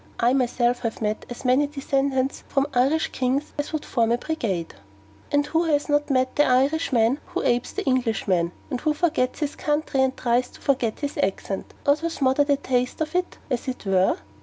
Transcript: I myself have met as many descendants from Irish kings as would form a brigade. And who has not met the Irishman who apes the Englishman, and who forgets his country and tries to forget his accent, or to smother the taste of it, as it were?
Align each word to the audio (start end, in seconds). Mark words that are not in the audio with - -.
I 0.19 0.33
myself 0.33 0.79
have 0.79 0.99
met 0.99 1.27
as 1.29 1.45
many 1.45 1.67
descendants 1.67 2.43
from 2.47 2.65
Irish 2.73 3.09
kings 3.09 3.53
as 3.59 3.71
would 3.71 3.85
form 3.85 4.11
a 4.11 4.17
brigade. 4.17 4.73
And 5.31 5.45
who 5.45 5.65
has 5.65 5.89
not 5.89 6.09
met 6.09 6.35
the 6.35 6.43
Irishman 6.43 7.19
who 7.27 7.43
apes 7.43 7.71
the 7.73 7.85
Englishman, 7.85 8.51
and 8.71 8.81
who 8.81 8.95
forgets 8.95 9.41
his 9.41 9.55
country 9.55 10.01
and 10.01 10.17
tries 10.17 10.47
to 10.49 10.59
forget 10.59 11.01
his 11.01 11.19
accent, 11.19 11.75
or 11.85 11.97
to 11.97 12.09
smother 12.09 12.43
the 12.45 12.57
taste 12.57 12.99
of 12.99 13.13
it, 13.13 13.37
as 13.51 13.67
it 13.67 13.85
were? 13.85 14.17